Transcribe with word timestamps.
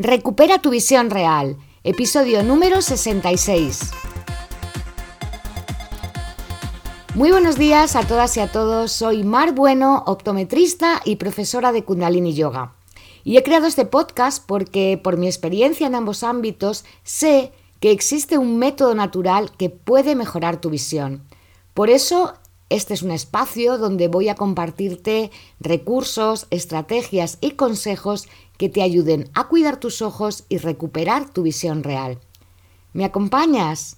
Recupera 0.00 0.58
tu 0.58 0.70
visión 0.70 1.10
real, 1.10 1.56
episodio 1.82 2.44
número 2.44 2.82
66. 2.82 3.90
Muy 7.16 7.32
buenos 7.32 7.58
días 7.58 7.96
a 7.96 8.06
todas 8.06 8.36
y 8.36 8.40
a 8.40 8.52
todos, 8.52 8.92
soy 8.92 9.24
Mar 9.24 9.54
Bueno, 9.54 10.04
optometrista 10.06 11.00
y 11.04 11.16
profesora 11.16 11.72
de 11.72 11.82
Kundalini 11.82 12.32
Yoga. 12.32 12.74
Y 13.24 13.38
he 13.38 13.42
creado 13.42 13.66
este 13.66 13.86
podcast 13.86 14.40
porque 14.46 15.00
por 15.02 15.16
mi 15.16 15.26
experiencia 15.26 15.88
en 15.88 15.96
ambos 15.96 16.22
ámbitos 16.22 16.84
sé 17.02 17.50
que 17.80 17.90
existe 17.90 18.38
un 18.38 18.56
método 18.56 18.94
natural 18.94 19.50
que 19.58 19.68
puede 19.68 20.14
mejorar 20.14 20.60
tu 20.60 20.70
visión. 20.70 21.24
Por 21.74 21.90
eso 21.90 22.34
este 22.70 22.92
es 22.92 23.02
un 23.02 23.10
espacio 23.10 23.78
donde 23.78 24.08
voy 24.08 24.28
a 24.28 24.34
compartirte 24.34 25.30
recursos, 25.58 26.46
estrategias 26.50 27.38
y 27.40 27.52
consejos 27.52 28.28
que 28.58 28.68
te 28.68 28.82
ayuden 28.82 29.30
a 29.34 29.48
cuidar 29.48 29.78
tus 29.78 30.02
ojos 30.02 30.44
y 30.48 30.58
recuperar 30.58 31.30
tu 31.30 31.42
visión 31.42 31.82
real. 31.82 32.18
¿Me 32.92 33.04
acompañas? 33.04 33.96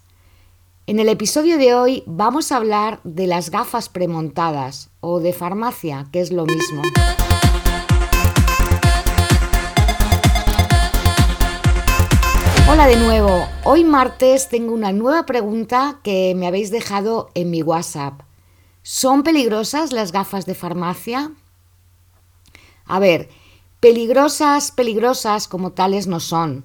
En 0.87 1.01
el 1.01 1.09
episodio 1.09 1.59
de 1.59 1.75
hoy 1.75 2.05
vamos 2.07 2.53
a 2.53 2.57
hablar 2.57 3.01
de 3.03 3.27
las 3.27 3.51
gafas 3.51 3.89
premontadas 3.89 4.91
o 5.01 5.19
de 5.19 5.33
farmacia, 5.33 6.07
que 6.13 6.21
es 6.21 6.31
lo 6.31 6.47
mismo. 6.47 6.83
Hola 12.71 12.87
de 12.87 12.97
nuevo. 12.97 13.49
Hoy 13.65 13.83
martes 13.83 14.49
tengo 14.49 14.73
una 14.73 14.93
nueva 14.93 15.27
pregunta 15.27 15.99
que 16.05 16.35
me 16.37 16.47
habéis 16.47 16.71
dejado 16.71 17.31
en 17.35 17.51
mi 17.51 17.63
WhatsApp. 17.63 18.30
¿Son 18.83 19.23
peligrosas 19.23 19.93
las 19.93 20.11
gafas 20.11 20.47
de 20.47 20.55
farmacia? 20.55 21.33
A 22.87 22.99
ver, 22.99 23.29
peligrosas, 23.79 24.73
peligrosas 24.73 25.49
como 25.49 25.73
tales 25.73 26.07
no 26.07 26.19
son. 26.19 26.65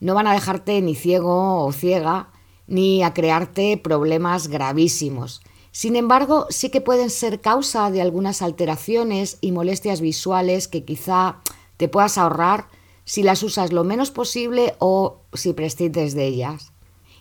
No 0.00 0.14
van 0.14 0.26
a 0.26 0.32
dejarte 0.32 0.82
ni 0.82 0.96
ciego 0.96 1.64
o 1.64 1.72
ciega, 1.72 2.30
ni 2.66 3.02
a 3.02 3.14
crearte 3.14 3.76
problemas 3.76 4.48
gravísimos. 4.48 5.42
Sin 5.70 5.96
embargo, 5.96 6.46
sí 6.50 6.70
que 6.70 6.80
pueden 6.80 7.10
ser 7.10 7.40
causa 7.40 7.90
de 7.90 8.02
algunas 8.02 8.42
alteraciones 8.42 9.38
y 9.40 9.52
molestias 9.52 10.00
visuales 10.00 10.68
que 10.68 10.84
quizá 10.84 11.40
te 11.76 11.88
puedas 11.88 12.18
ahorrar 12.18 12.68
si 13.04 13.22
las 13.22 13.42
usas 13.42 13.72
lo 13.72 13.84
menos 13.84 14.10
posible 14.10 14.74
o 14.78 15.20
si 15.32 15.52
prescindes 15.52 16.14
de 16.14 16.26
ellas. 16.26 16.72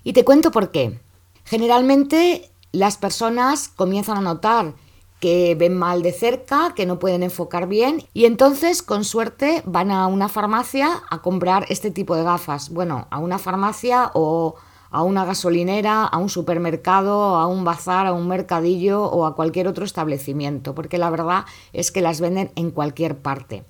Y 0.03 0.13
te 0.13 0.25
cuento 0.25 0.51
por 0.51 0.71
qué. 0.71 0.99
Generalmente 1.45 2.52
las 2.73 2.97
personas 2.97 3.69
comienzan 3.69 4.17
a 4.17 4.21
notar 4.21 4.73
que 5.21 5.55
ven 5.55 5.77
mal 5.77 6.03
de 6.03 6.11
cerca, 6.11 6.73
que 6.75 6.85
no 6.85 6.99
pueden 6.99 7.23
enfocar 7.23 7.67
bien 7.67 8.03
y 8.13 8.25
entonces 8.25 8.83
con 8.83 9.05
suerte 9.05 9.63
van 9.65 9.89
a 9.89 10.07
una 10.07 10.27
farmacia 10.27 11.01
a 11.09 11.21
comprar 11.21 11.65
este 11.69 11.91
tipo 11.91 12.17
de 12.17 12.23
gafas. 12.23 12.71
Bueno, 12.71 13.07
a 13.09 13.19
una 13.19 13.37
farmacia 13.37 14.11
o 14.15 14.55
a 14.89 15.01
una 15.01 15.23
gasolinera, 15.23 16.03
a 16.03 16.17
un 16.17 16.29
supermercado, 16.29 17.35
a 17.35 17.47
un 17.47 17.63
bazar, 17.63 18.05
a 18.05 18.13
un 18.13 18.27
mercadillo 18.27 19.03
o 19.03 19.25
a 19.25 19.35
cualquier 19.35 19.67
otro 19.67 19.85
establecimiento, 19.85 20.75
porque 20.75 20.97
la 20.97 21.09
verdad 21.09 21.45
es 21.71 21.91
que 21.91 22.01
las 22.01 22.19
venden 22.19 22.51
en 22.55 22.71
cualquier 22.71 23.17
parte. 23.17 23.63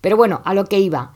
Pero 0.00 0.16
bueno, 0.16 0.42
a 0.44 0.54
lo 0.54 0.66
que 0.66 0.78
iba. 0.78 1.14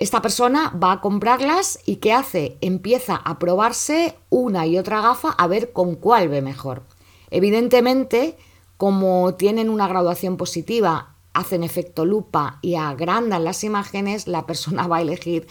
Esta 0.00 0.22
persona 0.22 0.74
va 0.82 0.92
a 0.92 1.00
comprarlas 1.02 1.78
y 1.84 1.96
¿qué 1.96 2.14
hace? 2.14 2.56
Empieza 2.62 3.16
a 3.16 3.38
probarse 3.38 4.16
una 4.30 4.66
y 4.66 4.78
otra 4.78 5.02
gafa 5.02 5.28
a 5.32 5.46
ver 5.46 5.74
con 5.74 5.94
cuál 5.94 6.30
ve 6.30 6.40
mejor. 6.40 6.84
Evidentemente, 7.30 8.38
como 8.78 9.34
tienen 9.34 9.68
una 9.68 9.86
graduación 9.88 10.38
positiva, 10.38 11.16
hacen 11.34 11.62
efecto 11.62 12.06
lupa 12.06 12.60
y 12.62 12.76
agrandan 12.76 13.44
las 13.44 13.62
imágenes, 13.62 14.26
la 14.26 14.46
persona 14.46 14.86
va 14.86 14.96
a 14.96 15.02
elegir 15.02 15.46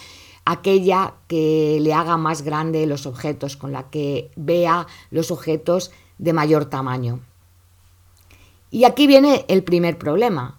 aquella 0.45 1.13
que 1.27 1.77
le 1.79 1.93
haga 1.93 2.17
más 2.17 2.41
grande 2.41 2.87
los 2.87 3.05
objetos, 3.05 3.55
con 3.55 3.71
la 3.71 3.91
que 3.91 4.31
vea 4.35 4.87
los 5.11 5.29
objetos 5.29 5.91
de 6.17 6.33
mayor 6.33 6.65
tamaño. 6.65 7.19
Y 8.71 8.85
aquí 8.85 9.05
viene 9.05 9.45
el 9.47 9.63
primer 9.63 9.99
problema 9.99 10.58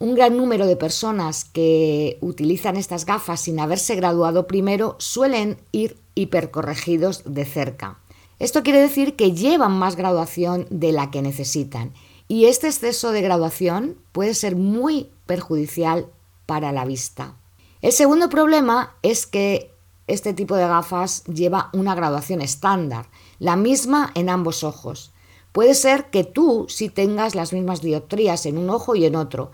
un 0.00 0.14
gran 0.14 0.34
número 0.34 0.66
de 0.66 0.76
personas 0.76 1.44
que 1.44 2.16
utilizan 2.22 2.76
estas 2.76 3.04
gafas 3.04 3.42
sin 3.42 3.60
haberse 3.60 3.94
graduado 3.94 4.46
primero 4.46 4.96
suelen 4.98 5.58
ir 5.72 5.98
hipercorregidos 6.14 7.22
de 7.26 7.44
cerca. 7.44 7.98
Esto 8.38 8.62
quiere 8.62 8.80
decir 8.80 9.14
que 9.14 9.32
llevan 9.32 9.78
más 9.78 9.96
graduación 9.96 10.66
de 10.70 10.92
la 10.92 11.10
que 11.10 11.20
necesitan 11.20 11.92
y 12.28 12.46
este 12.46 12.68
exceso 12.68 13.12
de 13.12 13.20
graduación 13.20 13.98
puede 14.12 14.32
ser 14.32 14.56
muy 14.56 15.10
perjudicial 15.26 16.06
para 16.46 16.72
la 16.72 16.86
vista. 16.86 17.34
El 17.82 17.92
segundo 17.92 18.30
problema 18.30 18.94
es 19.02 19.26
que 19.26 19.70
este 20.06 20.32
tipo 20.32 20.56
de 20.56 20.66
gafas 20.66 21.24
lleva 21.24 21.68
una 21.74 21.94
graduación 21.94 22.40
estándar, 22.40 23.10
la 23.38 23.54
misma 23.54 24.12
en 24.14 24.30
ambos 24.30 24.64
ojos. 24.64 25.12
Puede 25.52 25.74
ser 25.74 26.10
que 26.10 26.24
tú 26.24 26.66
sí 26.68 26.88
tengas 26.88 27.34
las 27.34 27.52
mismas 27.52 27.82
dioptrías 27.82 28.46
en 28.46 28.56
un 28.56 28.70
ojo 28.70 28.94
y 28.94 29.04
en 29.04 29.16
otro, 29.16 29.50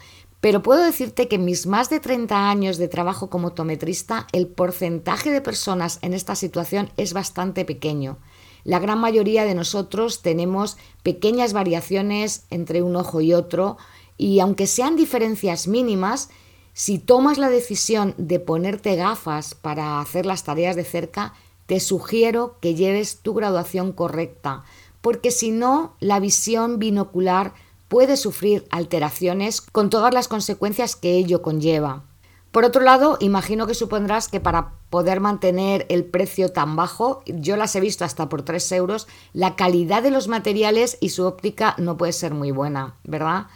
pero 0.46 0.62
puedo 0.62 0.84
decirte 0.84 1.26
que 1.26 1.34
en 1.34 1.44
mis 1.44 1.66
más 1.66 1.90
de 1.90 1.98
30 1.98 2.48
años 2.48 2.78
de 2.78 2.86
trabajo 2.86 3.28
como 3.28 3.50
tometrista, 3.50 4.28
el 4.30 4.46
porcentaje 4.46 5.32
de 5.32 5.40
personas 5.40 5.98
en 6.02 6.14
esta 6.14 6.36
situación 6.36 6.88
es 6.96 7.14
bastante 7.14 7.64
pequeño. 7.64 8.18
La 8.62 8.78
gran 8.78 9.00
mayoría 9.00 9.44
de 9.44 9.56
nosotros 9.56 10.22
tenemos 10.22 10.76
pequeñas 11.02 11.52
variaciones 11.52 12.44
entre 12.50 12.82
un 12.82 12.94
ojo 12.94 13.20
y 13.20 13.34
otro 13.34 13.76
y 14.16 14.38
aunque 14.38 14.68
sean 14.68 14.94
diferencias 14.94 15.66
mínimas, 15.66 16.28
si 16.74 17.00
tomas 17.00 17.38
la 17.38 17.50
decisión 17.50 18.14
de 18.16 18.38
ponerte 18.38 18.94
gafas 18.94 19.56
para 19.56 19.98
hacer 19.98 20.26
las 20.26 20.44
tareas 20.44 20.76
de 20.76 20.84
cerca, 20.84 21.34
te 21.66 21.80
sugiero 21.80 22.58
que 22.60 22.76
lleves 22.76 23.18
tu 23.18 23.34
graduación 23.34 23.90
correcta, 23.90 24.62
porque 25.00 25.32
si 25.32 25.50
no, 25.50 25.96
la 25.98 26.20
visión 26.20 26.78
binocular 26.78 27.52
puede 27.88 28.16
sufrir 28.16 28.66
alteraciones 28.70 29.60
con 29.60 29.90
todas 29.90 30.12
las 30.12 30.28
consecuencias 30.28 30.96
que 30.96 31.16
ello 31.16 31.42
conlleva. 31.42 32.04
Por 32.50 32.64
otro 32.64 32.82
lado, 32.82 33.18
imagino 33.20 33.66
que 33.66 33.74
supondrás 33.74 34.28
que 34.28 34.40
para 34.40 34.72
poder 34.88 35.20
mantener 35.20 35.84
el 35.90 36.04
precio 36.04 36.52
tan 36.52 36.74
bajo, 36.74 37.22
yo 37.26 37.56
las 37.56 37.76
he 37.76 37.80
visto 37.80 38.04
hasta 38.04 38.30
por 38.30 38.42
3 38.42 38.72
euros, 38.72 39.08
la 39.34 39.56
calidad 39.56 40.02
de 40.02 40.10
los 40.10 40.26
materiales 40.28 40.96
y 41.00 41.10
su 41.10 41.26
óptica 41.26 41.74
no 41.76 41.98
puede 41.98 42.12
ser 42.12 42.32
muy 42.32 42.52
buena, 42.52 42.94
¿verdad? 43.04 43.48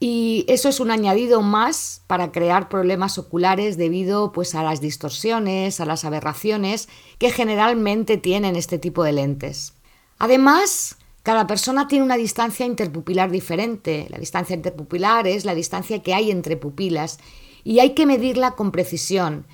Y 0.00 0.44
eso 0.48 0.68
es 0.68 0.80
un 0.80 0.90
añadido 0.90 1.42
más 1.42 2.02
para 2.06 2.32
crear 2.32 2.68
problemas 2.68 3.18
oculares 3.18 3.76
debido 3.76 4.32
pues, 4.32 4.54
a 4.54 4.62
las 4.62 4.80
distorsiones, 4.80 5.80
a 5.80 5.84
las 5.84 6.04
aberraciones 6.04 6.88
que 7.18 7.30
generalmente 7.30 8.16
tienen 8.16 8.56
este 8.56 8.78
tipo 8.78 9.04
de 9.04 9.12
lentes. 9.12 9.74
Además, 10.18 10.96
cada 11.24 11.46
persona 11.46 11.88
tiene 11.88 12.04
una 12.04 12.18
distancia 12.18 12.66
interpupilar 12.66 13.30
diferente. 13.30 14.06
La 14.10 14.18
distancia 14.18 14.54
interpupilar 14.54 15.26
es 15.26 15.46
la 15.46 15.54
distancia 15.54 16.02
que 16.02 16.12
hay 16.12 16.30
entre 16.30 16.58
pupilas 16.58 17.18
y 17.64 17.78
hay 17.78 17.94
que 17.94 18.04
medirla 18.04 18.50
con 18.50 18.70
precisión 18.70 19.46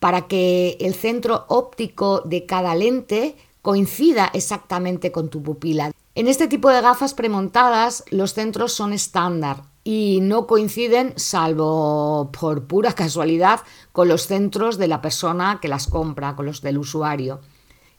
para 0.00 0.28
que 0.28 0.76
el 0.80 0.94
centro 0.94 1.46
óptico 1.48 2.20
de 2.20 2.44
cada 2.44 2.74
lente 2.74 3.36
coincida 3.62 4.30
exactamente 4.34 5.12
con 5.12 5.30
tu 5.30 5.42
pupila. 5.42 5.92
En 6.14 6.28
este 6.28 6.46
tipo 6.46 6.68
de 6.68 6.82
gafas 6.82 7.14
premontadas 7.14 8.04
los 8.10 8.34
centros 8.34 8.74
son 8.74 8.92
estándar 8.92 9.62
y 9.82 10.18
no 10.20 10.46
coinciden, 10.46 11.14
salvo 11.16 12.30
por 12.38 12.66
pura 12.66 12.92
casualidad, 12.94 13.60
con 13.92 14.08
los 14.08 14.26
centros 14.26 14.76
de 14.76 14.88
la 14.88 15.00
persona 15.00 15.58
que 15.62 15.68
las 15.68 15.86
compra, 15.86 16.36
con 16.36 16.44
los 16.44 16.60
del 16.60 16.76
usuario. 16.76 17.40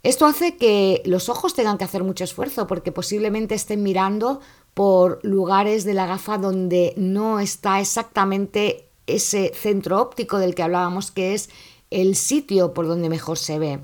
Esto 0.05 0.27
hace 0.27 0.55
que 0.55 1.01
los 1.03 1.29
ojos 1.29 1.55
tengan 1.55 1.79
que 1.79 1.83
hacer 1.83 2.03
mucho 2.03 2.23
esfuerzo 2.23 2.67
porque 2.67 2.91
posiblemente 2.91 3.55
estén 3.55 3.81
mirando 3.81 4.39
por 4.75 5.19
lugares 5.23 5.83
de 5.83 5.95
la 5.95 6.05
gafa 6.05 6.37
donde 6.37 6.93
no 6.95 7.39
está 7.39 7.79
exactamente 7.79 8.87
ese 9.07 9.51
centro 9.55 9.99
óptico 9.99 10.37
del 10.37 10.53
que 10.53 10.61
hablábamos, 10.61 11.09
que 11.09 11.33
es 11.33 11.49
el 11.89 12.15
sitio 12.15 12.71
por 12.71 12.85
donde 12.85 13.09
mejor 13.09 13.39
se 13.39 13.57
ve. 13.57 13.79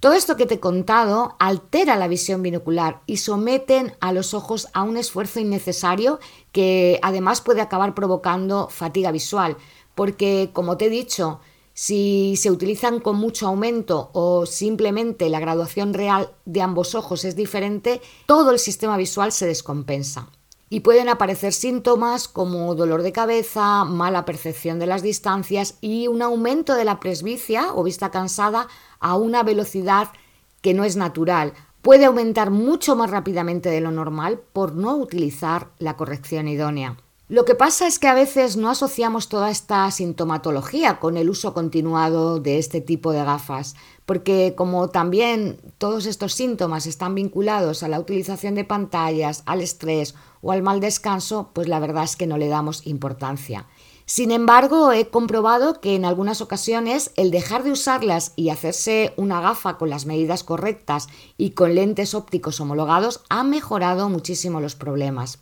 Todo 0.00 0.14
esto 0.14 0.38
que 0.38 0.46
te 0.46 0.54
he 0.54 0.58
contado 0.58 1.36
altera 1.38 1.96
la 1.96 2.08
visión 2.08 2.40
binocular 2.40 3.02
y 3.04 3.18
someten 3.18 3.92
a 4.00 4.14
los 4.14 4.32
ojos 4.32 4.68
a 4.72 4.82
un 4.82 4.96
esfuerzo 4.96 5.38
innecesario 5.38 6.18
que 6.52 6.98
además 7.02 7.42
puede 7.42 7.60
acabar 7.60 7.94
provocando 7.94 8.70
fatiga 8.70 9.12
visual, 9.12 9.58
porque 9.94 10.48
como 10.54 10.78
te 10.78 10.86
he 10.86 10.90
dicho, 10.90 11.40
si 11.74 12.36
se 12.36 12.50
utilizan 12.50 13.00
con 13.00 13.16
mucho 13.16 13.46
aumento 13.46 14.10
o 14.12 14.46
simplemente 14.46 15.28
la 15.28 15.40
graduación 15.40 15.94
real 15.94 16.30
de 16.44 16.62
ambos 16.62 16.94
ojos 16.94 17.24
es 17.24 17.36
diferente, 17.36 18.00
todo 18.26 18.50
el 18.50 18.58
sistema 18.58 18.96
visual 18.96 19.32
se 19.32 19.46
descompensa. 19.46 20.28
Y 20.68 20.80
pueden 20.80 21.10
aparecer 21.10 21.52
síntomas 21.52 22.28
como 22.28 22.74
dolor 22.74 23.02
de 23.02 23.12
cabeza, 23.12 23.84
mala 23.84 24.24
percepción 24.24 24.78
de 24.78 24.86
las 24.86 25.02
distancias 25.02 25.76
y 25.82 26.08
un 26.08 26.22
aumento 26.22 26.74
de 26.74 26.86
la 26.86 26.98
presbicia 26.98 27.74
o 27.74 27.82
vista 27.82 28.10
cansada 28.10 28.68
a 28.98 29.16
una 29.16 29.42
velocidad 29.42 30.08
que 30.62 30.72
no 30.72 30.84
es 30.84 30.96
natural. 30.96 31.52
Puede 31.82 32.06
aumentar 32.06 32.50
mucho 32.50 32.96
más 32.96 33.10
rápidamente 33.10 33.68
de 33.68 33.82
lo 33.82 33.90
normal 33.90 34.40
por 34.52 34.74
no 34.74 34.96
utilizar 34.96 35.68
la 35.78 35.96
corrección 35.96 36.48
idónea. 36.48 36.96
Lo 37.32 37.46
que 37.46 37.54
pasa 37.54 37.86
es 37.86 37.98
que 37.98 38.08
a 38.08 38.14
veces 38.14 38.58
no 38.58 38.68
asociamos 38.68 39.30
toda 39.30 39.50
esta 39.50 39.90
sintomatología 39.90 41.00
con 41.00 41.16
el 41.16 41.30
uso 41.30 41.54
continuado 41.54 42.40
de 42.40 42.58
este 42.58 42.82
tipo 42.82 43.10
de 43.10 43.24
gafas, 43.24 43.74
porque 44.04 44.52
como 44.54 44.90
también 44.90 45.58
todos 45.78 46.04
estos 46.04 46.34
síntomas 46.34 46.84
están 46.84 47.14
vinculados 47.14 47.82
a 47.82 47.88
la 47.88 47.98
utilización 47.98 48.54
de 48.54 48.66
pantallas, 48.66 49.44
al 49.46 49.62
estrés 49.62 50.14
o 50.42 50.52
al 50.52 50.62
mal 50.62 50.80
descanso, 50.80 51.52
pues 51.54 51.68
la 51.68 51.80
verdad 51.80 52.04
es 52.04 52.16
que 52.16 52.26
no 52.26 52.36
le 52.36 52.48
damos 52.48 52.86
importancia. 52.86 53.66
Sin 54.04 54.30
embargo, 54.30 54.92
he 54.92 55.08
comprobado 55.08 55.80
que 55.80 55.94
en 55.94 56.04
algunas 56.04 56.42
ocasiones 56.42 57.12
el 57.16 57.30
dejar 57.30 57.62
de 57.62 57.72
usarlas 57.72 58.34
y 58.36 58.50
hacerse 58.50 59.14
una 59.16 59.40
gafa 59.40 59.78
con 59.78 59.88
las 59.88 60.04
medidas 60.04 60.44
correctas 60.44 61.08
y 61.38 61.52
con 61.52 61.76
lentes 61.76 62.14
ópticos 62.14 62.60
homologados 62.60 63.22
ha 63.30 63.42
mejorado 63.42 64.10
muchísimo 64.10 64.60
los 64.60 64.74
problemas. 64.74 65.38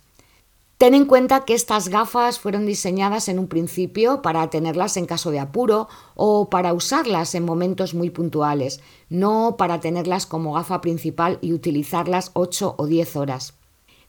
Ten 0.81 0.95
en 0.95 1.05
cuenta 1.05 1.45
que 1.45 1.53
estas 1.53 1.89
gafas 1.89 2.39
fueron 2.39 2.65
diseñadas 2.65 3.29
en 3.29 3.37
un 3.37 3.45
principio 3.45 4.23
para 4.23 4.49
tenerlas 4.49 4.97
en 4.97 5.05
caso 5.05 5.29
de 5.29 5.39
apuro 5.39 5.87
o 6.15 6.49
para 6.49 6.73
usarlas 6.73 7.35
en 7.35 7.45
momentos 7.45 7.93
muy 7.93 8.09
puntuales, 8.09 8.79
no 9.07 9.57
para 9.59 9.79
tenerlas 9.79 10.25
como 10.25 10.53
gafa 10.53 10.81
principal 10.81 11.37
y 11.39 11.53
utilizarlas 11.53 12.31
8 12.33 12.73
o 12.79 12.87
10 12.87 13.15
horas. 13.15 13.53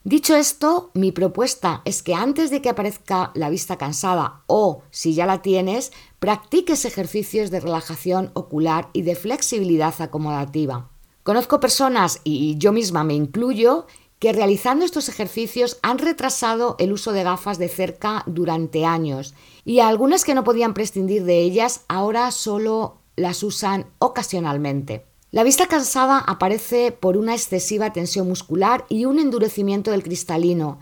Dicho 0.03 0.35
esto, 0.35 0.89
mi 0.95 1.11
propuesta 1.11 1.83
es 1.85 2.01
que 2.01 2.15
antes 2.15 2.49
de 2.49 2.63
que 2.63 2.69
aparezca 2.69 3.29
la 3.35 3.51
vista 3.51 3.77
cansada 3.77 4.41
o, 4.47 4.81
si 4.89 5.13
ya 5.13 5.27
la 5.27 5.43
tienes, 5.43 5.91
practiques 6.17 6.85
ejercicios 6.85 7.51
de 7.51 7.59
relajación 7.59 8.31
ocular 8.33 8.89
y 8.93 9.03
de 9.03 9.13
flexibilidad 9.13 9.93
acomodativa. 9.99 10.89
Conozco 11.21 11.61
personas, 11.61 12.19
y 12.25 12.57
yo 12.57 12.73
misma 12.73 13.05
me 13.05 13.13
incluyo, 13.13 13.85
que 14.23 14.31
realizando 14.31 14.85
estos 14.85 15.09
ejercicios 15.09 15.79
han 15.81 15.97
retrasado 15.97 16.77
el 16.79 16.93
uso 16.93 17.11
de 17.11 17.23
gafas 17.23 17.57
de 17.57 17.67
cerca 17.67 18.23
durante 18.25 18.85
años 18.85 19.33
y 19.65 19.81
algunas 19.81 20.23
que 20.23 20.33
no 20.33 20.45
podían 20.45 20.73
prescindir 20.73 21.25
de 21.25 21.39
ellas 21.39 21.83
ahora 21.89 22.31
solo 22.31 23.01
las 23.17 23.43
usan 23.43 23.85
ocasionalmente. 23.99 25.03
La 25.31 25.43
vista 25.43 25.67
cansada 25.67 26.19
aparece 26.19 26.93
por 26.93 27.17
una 27.17 27.33
excesiva 27.33 27.91
tensión 27.91 28.29
muscular 28.29 28.85
y 28.87 29.03
un 29.03 29.19
endurecimiento 29.19 29.91
del 29.91 30.03
cristalino. 30.03 30.79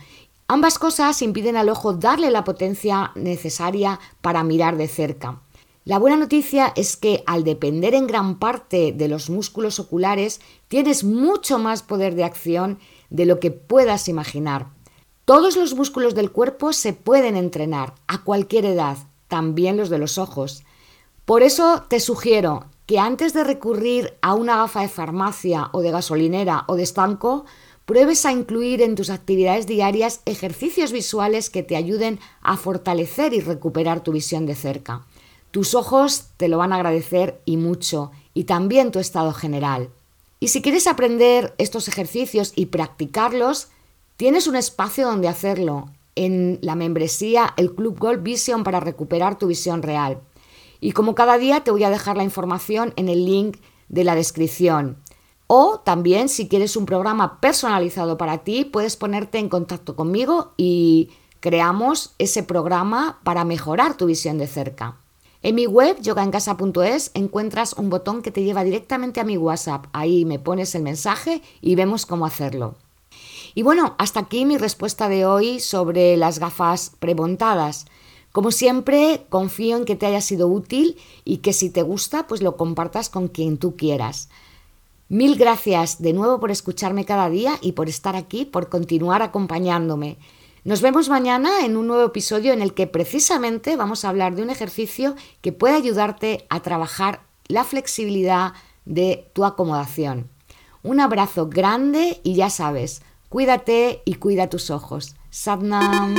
Ambas 0.48 0.78
cosas 0.78 1.20
impiden 1.24 1.58
al 1.58 1.70
ojo 1.70 1.94
darle 1.94 2.30
la 2.30 2.44
potencia 2.44 3.12
necesaria 3.16 4.00
para 4.22 4.44
mirar 4.44 4.78
de 4.78 4.88
cerca. 4.88 5.42
La 5.83 5.98
buena 5.98 6.16
noticia 6.16 6.74
es 6.75 6.95
que 6.95 7.24
al 7.25 7.44
depender 7.44 7.95
en 7.95 8.06
gran 8.06 8.38
parte 8.38 8.92
de 8.92 9.07
los 9.07 9.31
músculos 9.31 9.80
oculares, 9.80 10.39
tienes 10.68 11.04
mucho 11.04 11.57
más 11.57 11.81
poder 11.81 12.13
de 12.13 12.24
acción 12.24 12.78
de 13.10 13.25
lo 13.25 13.39
que 13.39 13.50
puedas 13.50 14.07
imaginar. 14.07 14.68
Todos 15.25 15.57
los 15.57 15.74
músculos 15.74 16.13
del 16.13 16.31
cuerpo 16.31 16.72
se 16.72 16.94
pueden 16.94 17.36
entrenar 17.36 17.95
a 18.07 18.24
cualquier 18.24 18.66
edad, 18.66 18.98
también 19.28 19.75
los 19.75 19.89
de 19.89 19.98
los 19.98 20.19
ojos. 20.19 20.63
Por 21.25 21.42
eso 21.42 21.84
te 21.88 22.00
sugiero 22.00 22.66
que 22.86 23.00
antes 23.00 23.34
de 23.34 23.44
recurrir 23.44 24.13
a 24.22 24.36
una 24.36 24.57
gafa 24.57 24.81
de 24.81 24.89
farmacia 24.89 25.69
o 25.72 25.81
de 25.81 25.89
gasolinera 25.89 26.63
o 26.68 26.75
de 26.75 26.84
estanco, 26.84 27.45
pruebes 27.86 28.25
a 28.27 28.31
incluir 28.31 28.84
en 28.84 28.95
tus 28.95 29.10
actividades 29.10 29.66
diarias 29.66 30.22
ejercicios 30.25 30.92
visuales 30.92 31.50
que 31.50 31.63
te 31.63 31.75
ayuden 31.75 32.19
a 32.42 32.56
fortalecer 32.56 33.34
y 33.34 33.39
recuperar 33.39 34.04
tu 34.04 34.12
visión 34.12 34.45
de 34.45 34.54
cerca. 34.54 35.07
Tus 35.51 35.75
ojos 35.75 36.27
te 36.38 36.48
lo 36.48 36.57
van 36.57 36.74
a 36.74 36.77
agradecer 36.77 37.42
y 37.45 37.57
mucho, 37.57 38.12
y 38.33 38.45
también 38.45 38.92
tu 38.92 39.00
estado 39.00 39.33
general. 39.33 39.89
Y 40.39 40.48
si 40.48 40.62
quieres 40.62 40.88
aprender 40.88 41.53
estos 41.57 41.88
ejercicios 41.88 42.53
y 42.56 42.68
practicarlos, 42.68 43.68
tienes 44.18 44.48
un 44.48 44.56
espacio 44.56 45.06
donde 45.07 45.27
hacerlo, 45.27 45.89
en 46.15 46.59
la 46.62 46.75
membresía 46.75 47.53
el 47.57 47.74
Club 47.74 48.00
Gold 48.00 48.24
Vision 48.24 48.63
para 48.63 48.80
recuperar 48.80 49.38
tu 49.38 49.48
visión 49.48 49.81
real. 49.81 50.19
Y 50.80 50.94
como 50.94 51.15
cada 51.15 51.38
día 51.38 51.63
te 51.63 51.71
voy 51.71 51.83
a 51.83 51.89
dejar 51.89 52.18
la 52.18 52.24
información 52.24 52.94
en 52.95 53.07
el 53.07 53.25
link 53.25 53.57
de 53.89 54.03
la 54.03 54.15
descripción. 54.15 54.98
O 55.48 55.80
también 55.80 56.30
si 56.30 56.48
quieres 56.48 56.75
un 56.75 56.86
programa 56.86 57.39
personalizado 57.42 58.18
para 58.18 58.39
ti, 58.39 58.65
puedes 58.65 58.95
ponerte 58.95 59.38
en 59.38 59.50
contacto 59.50 59.95
conmigo 59.95 60.53
y 60.57 61.09
creamos 61.39 62.15
ese 62.19 62.42
programa 62.42 63.19
para 63.24 63.44
mejorar 63.44 63.98
tu 63.98 64.06
visión 64.06 64.38
de 64.38 64.48
cerca. 64.48 65.00
En 65.44 65.56
mi 65.56 65.66
web, 65.66 66.00
yogaencasa.es, 66.00 67.12
encuentras 67.16 67.74
un 67.74 67.90
botón 67.90 68.22
que 68.22 68.30
te 68.30 68.44
lleva 68.44 68.64
directamente 68.64 69.20
a 69.20 69.24
mi 69.24 69.38
WhatsApp. 69.38 69.86
Ahí 69.92 70.24
me 70.24 70.38
pones 70.38 70.76
el 70.76 70.84
mensaje 70.84 71.42
y 71.62 71.74
vemos 71.74 72.06
cómo 72.06 72.28
hacerlo. 72.28 72.76
Y 73.56 73.64
bueno, 73.64 73.96
hasta 73.98 74.20
aquí 74.20 74.46
mi 74.46 74.58
respuesta 74.58 75.10
de 75.10 75.26
hoy 75.26 75.60
sobre 75.60 76.16
las 76.16 76.38
gafas 76.38 76.92
premontadas. 77.00 77.88
Como 78.32 78.52
siempre, 78.52 79.26
confío 79.30 79.78
en 79.78 79.86
que 79.86 79.96
te 79.96 80.06
haya 80.06 80.22
sido 80.22 80.48
útil 80.48 80.96
y 81.26 81.38
que 81.38 81.54
si 81.54 81.72
te 81.72 81.82
gusta, 81.82 82.28
pues 82.28 82.44
lo 82.44 82.56
compartas 82.56 83.10
con 83.10 83.28
quien 83.28 83.58
tú 83.58 83.76
quieras. 83.76 84.30
Mil 85.10 85.38
gracias 85.38 86.02
de 86.02 86.14
nuevo 86.14 86.40
por 86.40 86.52
escucharme 86.52 87.04
cada 87.04 87.30
día 87.30 87.58
y 87.62 87.72
por 87.72 87.90
estar 87.90 88.16
aquí, 88.16 88.46
por 88.46 88.70
continuar 88.70 89.24
acompañándome. 89.24 90.18
Nos 90.63 90.84
vemos 90.84 91.10
mañana 91.10 91.66
en 91.66 91.75
un 91.75 91.88
nuevo 91.88 92.06
episodio 92.06 92.54
en 92.54 92.62
el 92.62 92.75
que 92.75 92.86
precisamente 92.86 93.75
vamos 93.75 94.06
a 94.06 94.10
hablar 94.10 94.36
de 94.36 94.44
un 94.44 94.52
ejercicio 94.52 95.16
que 95.42 95.52
puede 95.52 95.75
ayudarte 95.75 96.46
a 96.50 96.60
trabajar 96.60 97.24
la 97.48 97.63
flexibilidad 97.63 98.54
de 98.86 99.28
tu 99.34 99.44
acomodación. 99.44 100.30
Un 100.84 101.00
abrazo 101.00 101.50
grande 101.50 102.22
y 102.24 102.36
ya 102.36 102.52
sabes, 102.52 103.02
cuídate 103.28 104.04
y 104.06 104.16
cuida 104.16 104.52
tus 104.52 104.69
ojos. 104.69 105.16
Sadnam. 105.31 106.13